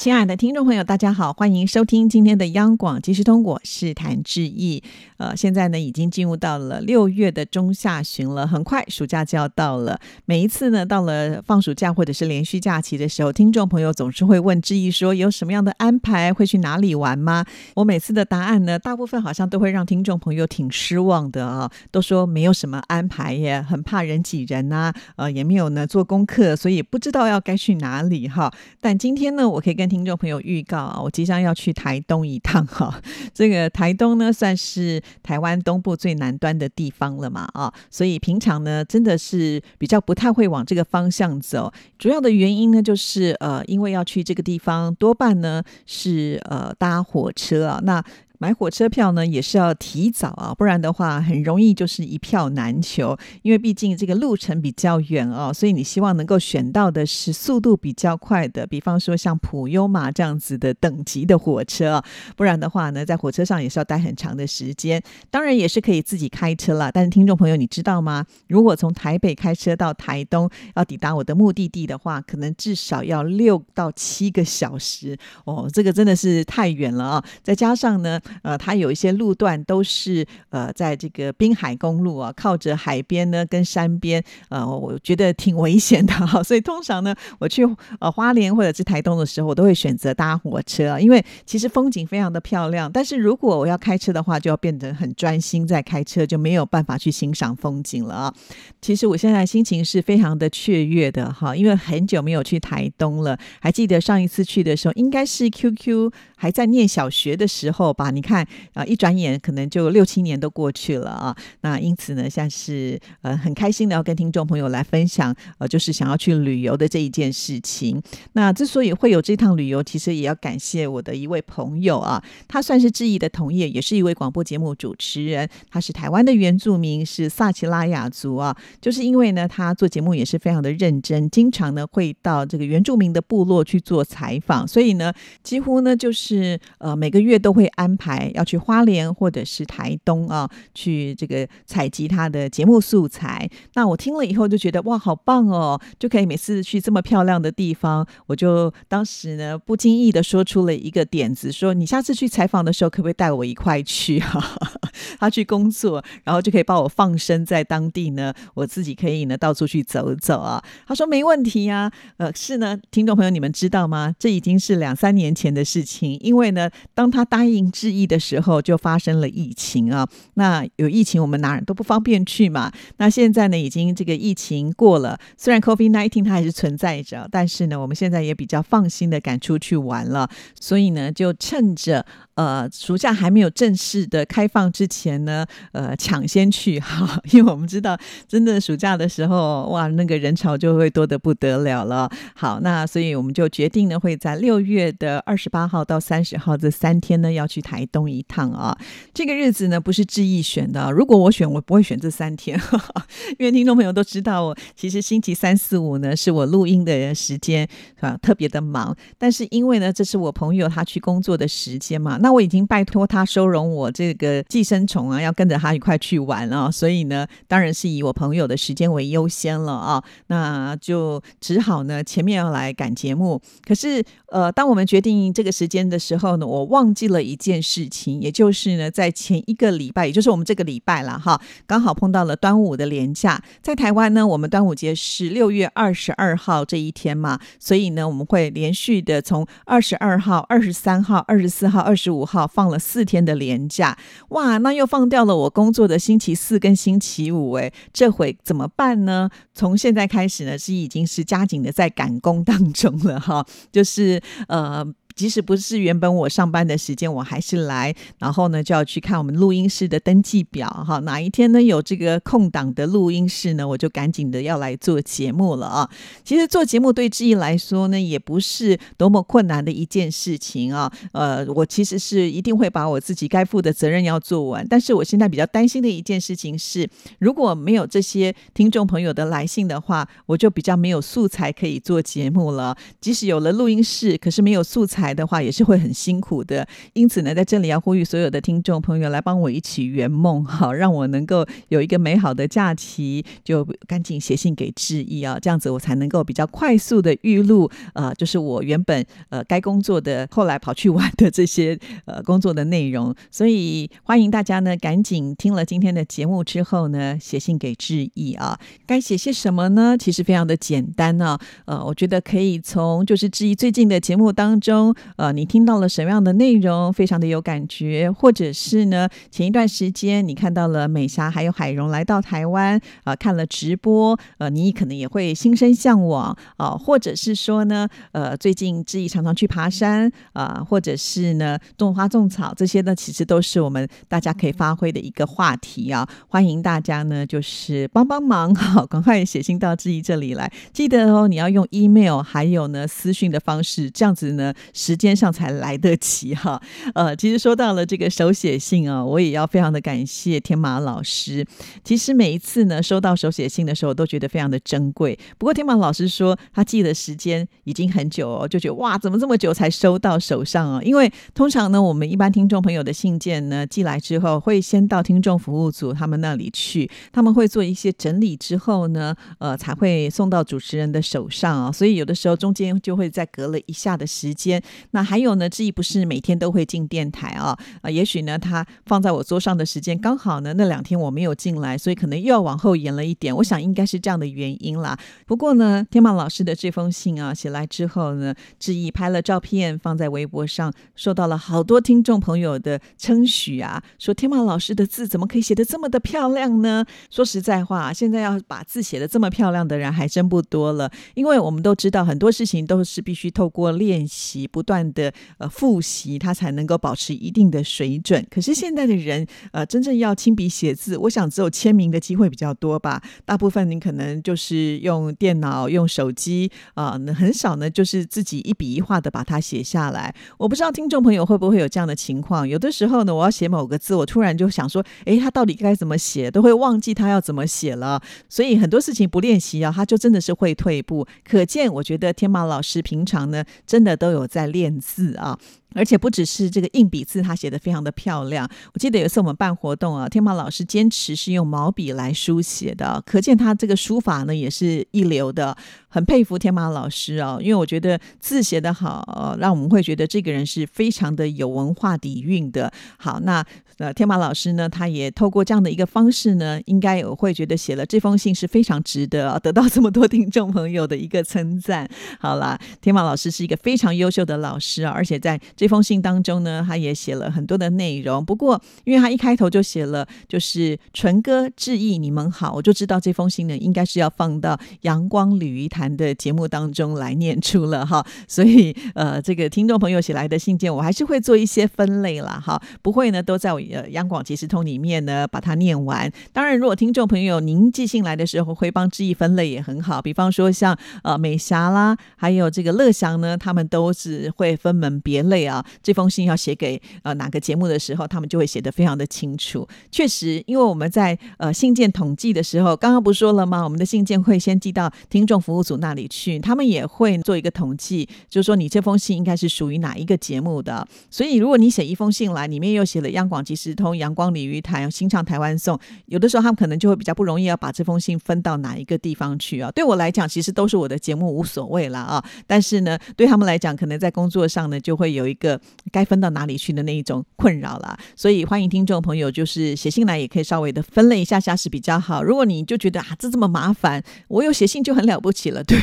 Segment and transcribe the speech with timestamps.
[0.00, 4.82] 亲爱的听众朋友，大家好，欢迎收听今天的央广即时通，我是谭志毅。
[5.18, 10.00] 呃，现在呢已经进入到了六月的中下旬了，很快暑假就要到了。
[10.24, 17.44] 每一次呢到了放暑假或者是连续假期的时候，听众朋友总是会问志毅说有什么样的安排，会去哪里玩吗？
[17.74, 28.50] 我每次的答案呢，大部分好像都会让听众朋友挺失望的啊，都说没有什么安排耶，很怕人挤人呐，呃，也没有呢做功课，所以不知道要该去哪里哈。
[28.80, 32.98] 但今天呢，我可以跟听众朋友预告啊，我即将要去台东一趟哈。
[33.34, 35.02] 这个台东呢，算是。
[35.22, 41.72] 台湾东部最南端的地方了嘛啊，所以平常呢真的是比较不太会往这个方向走。
[41.98, 47.80] 主要的原因呢，就是呃，因为要去这个地方，多半呢是呃搭火车啊。
[47.82, 48.02] 那
[48.40, 53.14] 买火车票呢，也是要提早啊，不然的话很容易就是一票难求。
[53.42, 62.02] 因为毕竟这个路程比较远哦，所以你希望能够选到的是速度比较快的，比方说像普优马这样子的等级的火车。
[62.34, 65.02] 不然的话呢，在火车上也是要待很长的时间。
[65.30, 68.24] 当然也是可以自己开车了，但是听众朋友你知道吗？
[68.48, 77.24] 如果从台北开车到台东，要抵达我的目的地的话，可能至少要六到七个小时哦，这个真的是太远了啊！
[77.42, 78.18] 再加上呢。
[78.42, 86.42] 呃，它有一些路段都是呃，在这个滨海公路啊，靠着海边呢，跟山边，呃，我觉得挺危险的哈。
[86.44, 87.66] 所以通常呢，我去
[87.98, 92.90] 呃花莲或者是台东的时候，我都会选择搭火车，啊因为其实风景非常的漂亮。
[92.90, 98.34] 但是如果我要开车的话，就要变得很专心在开车，就没有办法去欣赏风景了啊。
[98.80, 103.38] 其实我现在心情是非常的雀跃的哈，因为很久没有去台东了。
[103.60, 106.10] 还记得上一次去的时候，应该是 QQ
[106.40, 108.10] 还在念小学的时候吧？
[108.10, 108.20] 你。
[108.22, 111.36] 看啊，一转眼可能就六七年都过去了啊。
[111.62, 118.00] 那因此呢，像是呃很开心的要跟听众朋友来分享，呃，就是想要去旅游的这一件事情。
[118.34, 125.48] 那之所以会有这趟旅游，其实也要感谢我的一位朋友啊，他算是志毅的同业，也是一位广播节目主持人。
[125.70, 128.56] 他是台湾的原住民，是萨奇拉雅族啊。
[128.80, 135.12] 就是因为呢，他做节目也是非常的认真，经常呢会到这个原住民的部落去做采访，所以呢，
[135.42, 138.30] 几乎呢就是是呃每个月都会安排。
[138.34, 143.48] 要去花莲或者是台东啊，去这个采集他的节目素材。
[143.74, 148.06] 那我听了以后就觉得哇，好棒哦，就可以每次去这么漂亮的地方。
[148.26, 154.58] 我就当时呢不经意的说出了一个点子，说你下次去采访的时候，可不可以带我一块去啊，
[155.18, 160.62] 他去工作，然后就可以把我放生在当地呢，我自己可以呢到处去走走啊。
[160.86, 161.90] 他说没问题呀。
[162.18, 164.14] 呃，是呢，听众朋友你们知道吗？
[164.18, 168.10] 这已经是两三年前的事情，因为呢，当他答应致意。
[168.10, 170.04] 的时候就发生了疫情啊，
[170.34, 172.72] 那有疫情我们哪儿都不方便去嘛。
[172.96, 180.28] 那现在呢，已经这个疫情过了，虽然 COVID nineteen 它还是存在着，但是呢，我们现在也比较放心的敢出去玩了。
[180.58, 182.04] 所以呢，就趁着。
[182.36, 187.94] 呃，暑假还没有正式的开放之前呢，呃，抢先去哈， 因为我们知道，
[188.26, 192.10] 真的暑假的时候，哇，那个人潮就会多得不得了了。
[192.34, 198.76] 好，那所以我们就决定呢，会在六月的二十八号到三十号这三天呢，要去台东一趟啊。
[199.14, 202.60] 这个日子呢，不是志毅选的，如果我选，我不会选这三天，
[203.38, 207.68] 因为听众朋友都知道，我其实星期三四五呢是我录音的时间
[208.00, 208.96] 啊，特别的忙。
[209.18, 220.02] 但是因为呢，这是我朋友他去工作的时间嘛，那我已经拜托他收容我这个寄生虫啊，要跟着他一块去玩啊，所以呢，当然是以我朋友的时间为优先了啊。
[220.26, 223.40] 那就只好呢，前面要来赶节目。
[223.64, 233.42] 可是，呃，当我们决定这个时间的时候呢，我忘记了一件事情，也就是呢，在前一个礼拜，也就是我们这个礼拜了哈，刚好碰到了端午的连假。
[233.60, 242.30] 在台湾呢，我们端午节是六月二十二号这一天嘛，所以呢，我们会连续的从二十二号、二十三号、二十四号、二十五。
[242.30, 243.98] 号放了四天的年假，
[244.28, 249.28] 哇，那又放掉了我工作的星期四跟星期五，哎，这回怎么办呢？
[249.52, 254.86] 从现在开始呢，是已经是加紧的在赶工当中了哈，就是呃。
[255.20, 265.90] 即使不是原本我上班的时间，我还是来，然后呢就要去看我们录音室的登记表哈，哪一天呢有这个空档的录音室呢，我就赶紧的要来做节目了啊。
[266.24, 270.90] 其实做节目对志毅来说呢，也不是多么困难的一件事情啊。
[271.12, 276.88] 呃，我其实是一定会把我自己该负的责任要做完，但是我现在比较担心的一件事情是，
[277.18, 282.74] 如果没有这些听众朋友的来信的话，我就比较没有素材可以做节目了。
[283.02, 286.66] 即使有了录音室，可是没有素材的话，也是会很辛苦的。
[286.92, 303.14] 因此呢，在这里要呼吁所有的听众朋友来帮我一起圆梦，好让我能够有一个美好的假期，就赶紧写信给志毅啊，这样子我才能够比较快速的预录，呃，就是我原本呃该工作的，后来跑去玩的这些呃工作的内容。
[303.30, 308.58] 所以欢迎大家呢，赶紧听了今天的节目之后呢，写信给志毅啊。
[308.86, 309.96] 该写些什么呢？
[309.98, 311.38] 其实非常的简单呢。
[311.64, 336.08] 呃，我觉得可以从就是志毅最近的节目当中，呃，你听到了什么样的内容，非常的有感觉，或者是呢，前一段时间你看到了美霞还有海荣来到台湾啊，看了直播，呃，你可能也会心生向往啊，或者是说呢，呃，最近志毅常常去爬山啊，或者是呢种花种草，这些呢，其实都是我们大家可以发挥的一个话题啊。
[336.28, 340.50] 欢迎大家呢，就是帮帮忙， 好，赶快写信到志毅这里来。
[340.72, 346.58] 记得哦，你要用 email 还有呢私讯的方式，这样子呢时间上才来得及哈。
[346.94, 351.44] 呃，其实说到了这个手写信啊，我也要非常的感谢天马老师。
[351.84, 355.18] 其实每一次呢收到手写信的时候，都觉得非常的珍贵。
[355.36, 360.82] 不过天马老师说他记的时间已经很久哦，就觉得哇，怎么这么久才收到手上啊？
[360.82, 371.70] 因为通常呢，我们一般听众朋友的信件呢寄来之后，会先到听众服务组他们那里去，他们会做一些整理之后呢，呃，才会送到主持人的手上啊。
[371.70, 374.62] 所以有的时候中间就会再隔了一下的时间。
[374.92, 383.34] 那还有呢，志毅不是每天都会进电台啊，啊，也许呢，他放在我桌上的时间刚好呢，那两天我没有进来，所以可能又要往后延了一点。
[383.36, 384.98] 我想应该是这样的原因啦。
[385.26, 396.84] 不过呢，天马老师的这封信啊，写来之后呢，志毅拍了照片放在微博上，受到了好多听众朋友的称许啊，说天马老师的字怎么可以写得这么的漂亮呢？
[397.10, 408.24] 说实在话，现在要把字写得这么漂亮的人还真不多了，因为我们都知道很多事情都是必须透过练习，不断的呃复习，他才能够保持一定的水准。
[408.30, 413.02] 可是现在的人，呃，真正要亲笔写字，我想只有签名的机会比较多吧。
[413.24, 420.14] 大部分您可能就是用电脑、用手机啊，那很少呢，就是自己一笔一画的把它写下来。
[420.38, 422.48] 我不知道听众朋友会不会有这样的情况。
[422.48, 428.00] 有的时候呢，我要写某个字，我突然就想说，诶，他到底该怎么写，都会忘记他要怎么写了。
[428.28, 431.06] 所以很多事情不练习啊，他就真的是会退步。
[431.24, 435.38] 可见，我觉得天马老师平常呢，真的都有在练字啊。
[435.74, 438.48] 而且不只是这个硬笔字，他写的非常的漂亮。
[438.74, 445.56] 我记得有一次我们办活动啊，天马老师坚持是用毛笔来书写的，可见他这个书法呢也是一流的，
[445.88, 447.38] 很佩服天马老师啊。
[447.40, 452.72] 因为我觉得字写得好，让我们会觉得这个人是非常的有文化底蕴的。
[452.96, 453.44] 好，那
[453.78, 461.88] 呃天马老师呢，他也透过这样的一个方式呢，应该我会觉得写了这封信是非常值得得到这么多听众朋友的一个称赞。
[462.18, 468.24] 好啦，天马老师是一个非常优秀的老师啊，而且在这封信当中呢，他也写了很多的内容。
[468.24, 478.02] 不过，因为他一开头就写了“就是纯哥致意你们好”，我就知道这封信呢应该是要放到阳光鲤鱼潭的节目当中来念出了哈。
[478.26, 486.10] 所以，呃，这个听众朋友写来的信件，我还是会做一些分类啦，哈，不会呢都在我呃央广即时通里面呢把它念完。
[486.32, 495.49] 当然，如果听众朋友您寄信来的时候会帮致意分类也很好，比方说像呃美霞啦，还有这个乐祥呢，他们都是会分门别类啊。
[495.50, 499.66] 啊，这封信要写给呃哪个节目的时候，他们就会写得非常的清楚。
[499.90, 503.64] 确实，因为我们在呃信件统计的时候，刚刚不说了吗？
[503.64, 510.86] 我们的信件会先寄到听众服务组那里去，他们也会做一个统计，就是说你这封信应该是属于哪一个节目的。
[511.10, 519.70] 所以，如果你写一封信来，里面又写了央广即时通、阳光鲤鱼台、新唱台湾颂，有的时候他们可能就会比较不容易要把这封信分到哪一个地方去啊。
[519.72, 522.24] 对我来讲，其实都是我的节目无所谓了啊。
[522.46, 525.36] 但是呢，对他们来讲，可能在工作上呢，就会有一。
[525.40, 527.98] 个该分到哪里去的那一种困扰啦。
[528.14, 532.22] 所以欢迎听众朋友就是写信来，也可以稍微的分类一下下是比较好。
[532.22, 535.76] 如果你就觉得啊这这么麻烦，我有写信就很了不起了，对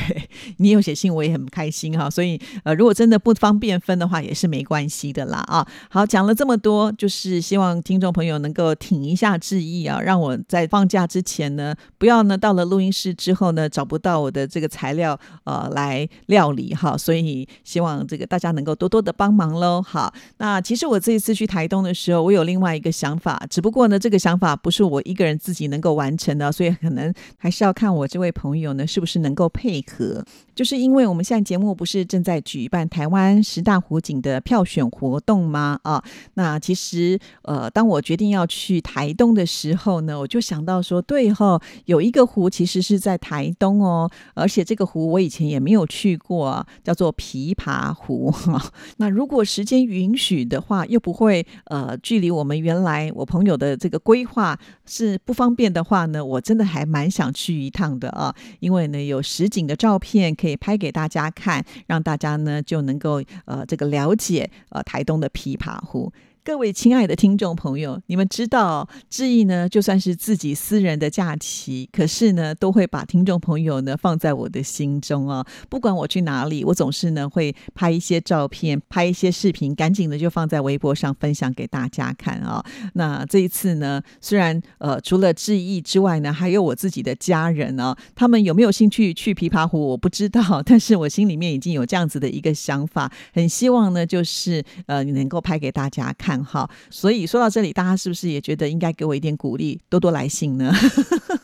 [0.58, 2.10] 你有写信我也很开心哈。
[2.10, 5.68] 所以呃如果真的不方便分的话，也是没关系的啦啊。
[5.90, 16.98] 好，讲了这么多，就是希望听众朋友能够挺一下志意啊，让我在放假之前呢，不要呢到了录音室之后呢找不到我的这个材料呃来料理哈。
[16.98, 19.82] 所以希望这个大家能够多多的帮忙喽。
[19.82, 30.24] 好，那其实我这一次去台东的时候，我有另外一个想法，只不过呢这个想法不是我一个人自己能够完成的，所以可能还是要看我这位朋友呢是不是能够配合。
[30.56, 35.80] 就是因为我们现在节目不是正在举办台湾十大湖景的票选活动吗？
[35.84, 48.34] 啊，那其实呃，当我决定要去台东的时候呢，我就想到说，对哈，有一个湖其实是在台东哦，而且这个湖我以前也没有去过，叫做琵琶湖。
[48.98, 66.12] 那如果如果时间允许的话，又不会呃，距离我们原来我朋友的这个规划是不方便的话呢，我真的还蛮想去一趟的啊，因为呢有实景的照片可以拍给大家看，让大家呢就能够呃这个了解呃台东的琵琶湖。
[66.48, 75.46] 各位亲爱的听众朋友，你们知道志毅呢，就算是自己私人的假期，可是呢，都会把听众朋友呢放在我的心中啊。
[75.68, 82.64] 不管我去哪里，我总是呢会拍一些照片，拍一些视频，赶紧的就放在微博上分享给大家看啊。
[82.94, 96.37] 那这一次呢，虽然呃除了志毅之外呢，还有我自己的家人啊，他们有没有兴趣去琵琶湖，我不知道，但是我心里面已经有这样子的一个想法，很希望呢，就是呃你能够拍给大家看。
[96.44, 100.74] 好，所以说到这里，大家是不是也觉得应该给我一点鼓励，多多来信呢？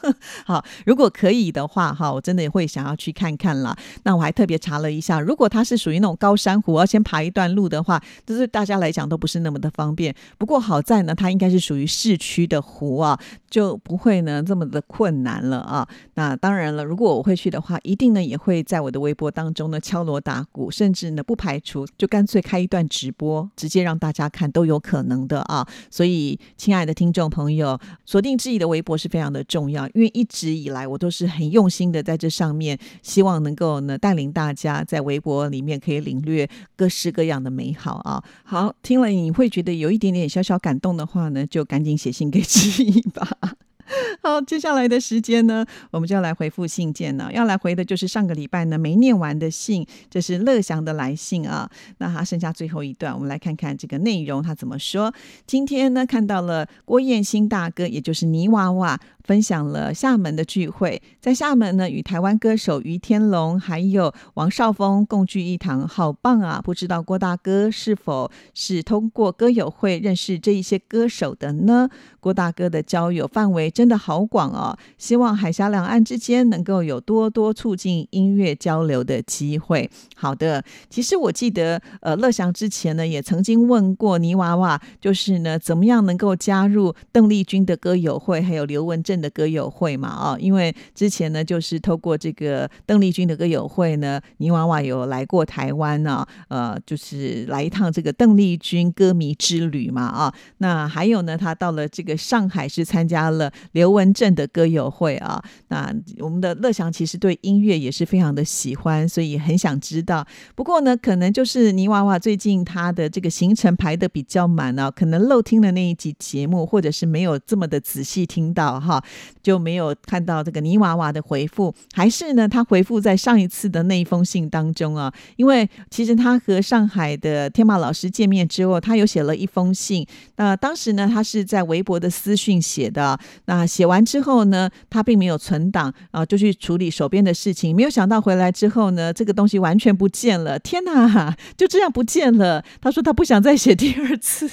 [0.45, 3.75] 好，如果可以的话，哈，我真的也会想要去看看啦。
[4.03, 10.13] 那我还特别查了一下，如果它是属于那种高山湖，要先爬一段路的话，这是大家来讲都不是那么的方便。
[10.37, 13.17] 不过好在呢，它应该是属于市区的湖啊，
[13.49, 15.87] 就不会呢这么的困难了啊。
[16.15, 25.65] 那当然了，如果我会去的话，一定呢也会在我的微博当中呢敲锣打鼓，甚至呢不排除就干脆开一段直播，直接让大家看都有可能的啊。
[25.89, 29.87] 所以，亲爱的听众朋友，锁定自己的微博是非常的重要。
[29.93, 38.23] 因为一直以来我都是很用心的在这上面，希望能够呢带领大家在微博里面可以领略各式各样的美好啊。
[38.43, 43.37] 好，听了你会觉得有一点点小小感动的话呢，就赶紧写信给志毅吧。
[44.23, 47.31] 好，接下来的时间呢，我们就要来回复信件了。
[47.33, 51.69] 要来回的就是上个礼拜呢没念完的信，这是乐祥的来信啊。
[51.97, 55.13] 那他剩下最后一段，我们来看看这个内容他怎么说。
[55.45, 58.97] 今天呢看到了郭彦新大哥，也就是泥娃娃。
[59.23, 66.61] 分享了厦门的聚会，在厦门呢，与台湾歌手于天龙还有王少峰共聚一堂，好棒啊！
[66.61, 71.89] 不知道郭大哥是否是通过歌友会认识这一些歌手的呢？
[72.19, 79.89] 郭大哥的交友范围真的好广哦，希望海峡两岸之间能够有多多促进音乐交流的机会。
[80.15, 89.12] 好的，其实我记得，呃，乐祥之前呢也曾经问过泥娃娃，就是呢怎么样能够加入邓丽君的歌友会，还有刘文正。
[89.19, 110.25] 的歌友会嘛，啊，因为之前呢，就是透过这个邓丽君的歌友会呢，泥娃娃有来过台湾呢，呃，就是来一趟这个邓丽君歌迷之旅嘛，啊，那还有呢，他到了这个上海是参加了刘文正的歌友会啊，那我们的乐祥其实对音乐也是非常的喜欢，所以很想知道。
[110.55, 119.02] 不过呢，可能就是泥娃娃最近他的这个行程排的比较满啊，可能漏听了那一集节目，或者是没有这么的仔细听到哈。
[119.41, 122.47] 就没有看到这个泥娃娃的回复，还是呢？
[122.47, 130.05] 他回复在上一次的那一封信当中啊，因为其实他和上海的天马老师见面之后，他有写了一封信。
[130.35, 133.19] 那当时呢，他是在微博的私讯写的。
[133.45, 137.75] 那写完之后呢，他并没有存档啊，就去处理手边的事情。
[137.75, 140.57] 没有想到回来之后呢，这个东西完全不见了。
[140.59, 142.63] 天哪，就这样不见了。
[142.81, 144.49] 他说他不想再写第二次，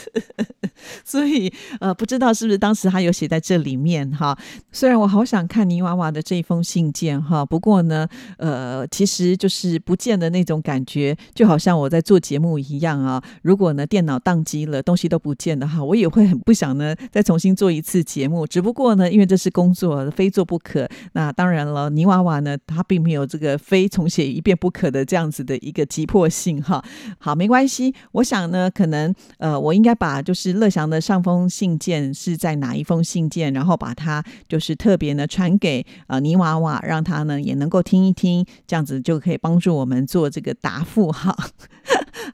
[1.05, 4.37] 所以呃，不知道是不是当时他有写在这里面哈。
[4.73, 8.07] 虽然我好想看泥娃娃的这一封信件哈，不过呢，
[8.39, 13.23] 呃，其实就是不见的那种感觉，就好像我在做节目一样啊。
[13.43, 18.47] 如果呢电脑宕机了，东西都不见的哈，我也会很不想呢再重新做一次节目。
[18.47, 20.89] 只不过呢，因为这是工作，非做不可。
[21.13, 26.83] 那当然了，泥娃娃呢，他并没有这个非重写一遍不可的这样子的一个急迫性哈。
[27.19, 27.95] 好，没关系。
[28.13, 34.23] 我想呢，可能呃，我应该把就是乐祥的上封信件是在哪一封信件，然后把它。
[34.49, 41.37] 就是特别呢，传给呃泥娃娃，让他呢也能够听一听，这样子就可以帮助我们做这个答复哈。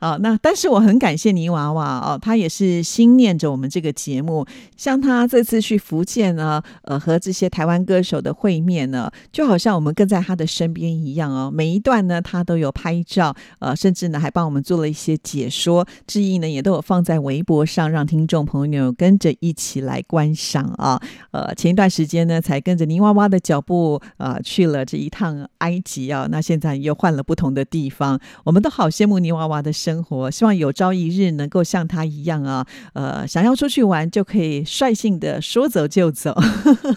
[0.00, 4.46] 啊，那但是我很感谢泥娃娃哦，他也是心念着我们这个节目。
[4.76, 11.50] 像他这次去福建呢，呃，和这些台湾歌手的会面呢，就好像我们跟在他的身边一样哦。
[11.52, 21.00] 每一段呢，他都有拍照，呃，甚至呢还帮我们做了一些解说，致意呢也都有放在微博上，让听众朋友跟着一起来观赏啊。
[21.30, 36.34] 呃，前一段时间呢，才跟着泥娃娃的脚步啊去了这一趟埃及啊，那现在又换了不同的地方，我们都好羡慕泥娃娃的生活，希望有朝一日能够像他一样啊，呃，想要出去玩就可以率性的说走就走。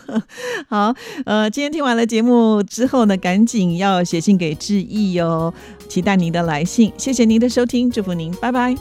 [0.68, 5.54] 好，呃，今天听完了节目之后呢，赶紧要写信给志毅哟，
[5.88, 8.76] 期待您的来信，谢谢您的收听，祝福您，拜拜。